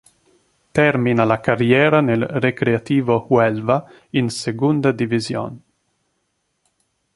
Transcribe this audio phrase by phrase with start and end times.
[0.77, 5.61] Termina la carriera nel Recreativo Huelva in Segunda División.